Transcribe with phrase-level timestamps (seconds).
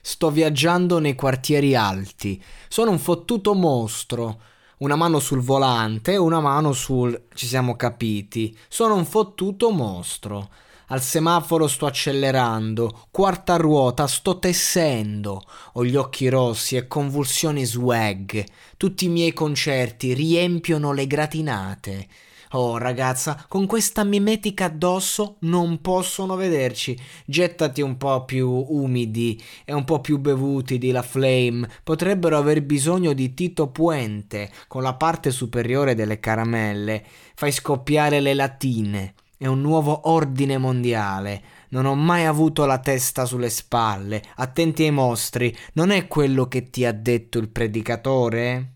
[0.00, 2.42] Sto viaggiando nei quartieri alti.
[2.68, 4.40] Sono un fottuto mostro.
[4.78, 7.26] Una mano sul volante una mano sul...
[7.34, 8.56] ci siamo capiti.
[8.68, 10.48] Sono un fottuto mostro.
[10.90, 15.42] Al semaforo sto accelerando, quarta ruota sto tessendo,
[15.74, 18.42] ho gli occhi rossi e convulsioni swag.
[18.78, 22.08] Tutti i miei concerti riempiono le gratinate.
[22.52, 26.98] Oh ragazza, con questa mimetica addosso non possono vederci.
[27.26, 31.68] Gettati un po' più umidi e un po' più bevuti di La Flame.
[31.84, 37.04] Potrebbero aver bisogno di Tito Puente con la parte superiore delle caramelle.
[37.34, 39.14] Fai scoppiare le latine.
[39.36, 41.42] È un nuovo ordine mondiale.
[41.68, 44.22] Non ho mai avuto la testa sulle spalle.
[44.36, 45.54] Attenti ai mostri.
[45.74, 48.72] Non è quello che ti ha detto il predicatore?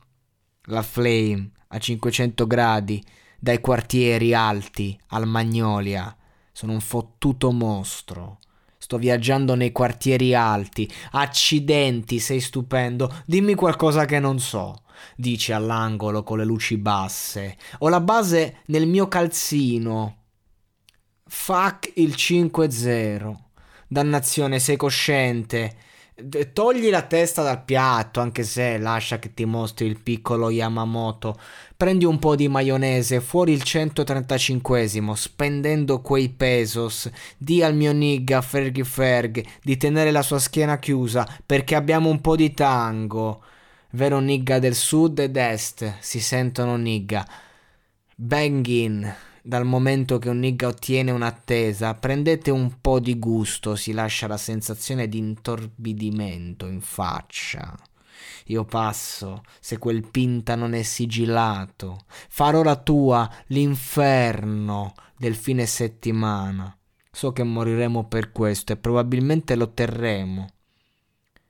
[0.66, 3.02] La Flame a 500 gradi
[3.42, 6.16] dai quartieri alti al Magnolia.
[6.52, 8.38] Sono un fottuto mostro.
[8.78, 10.88] Sto viaggiando nei quartieri alti.
[11.10, 13.12] Accidenti, sei stupendo.
[13.26, 14.84] Dimmi qualcosa che non so.
[15.16, 17.56] Dici all'angolo con le luci basse.
[17.78, 20.18] Ho la base nel mio calzino.
[21.26, 23.34] Fuck il 5-0.
[23.88, 25.76] Dannazione, sei cosciente.
[26.52, 31.38] Togli la testa dal piatto, anche se lascia che ti mostri il piccolo Yamamoto.
[31.76, 37.10] Prendi un po' di maionese, fuori il 135esimo, spendendo quei pesos.
[37.36, 42.20] Di al mio nigga Fergie Ferg di tenere la sua schiena chiusa, perché abbiamo un
[42.20, 43.42] po' di tango.
[43.90, 47.26] Vero nigga del sud ed est, si sentono nigga.
[48.14, 54.28] Bangin dal momento che un nigga ottiene un'attesa, prendete un po' di gusto, si lascia
[54.28, 57.76] la sensazione di intorbidimento in faccia.
[58.46, 66.76] Io passo, se quel pinta non è sigillato, farò la tua l'inferno del fine settimana.
[67.10, 70.46] So che moriremo per questo e probabilmente lo terremo.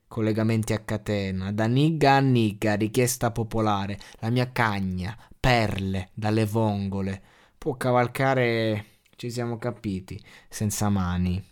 [0.09, 7.22] Collegamenti a catena, da nigga a nigga, richiesta popolare, la mia cagna, perle dalle vongole,
[7.62, 11.52] può cavalcare, ci siamo capiti, senza mani.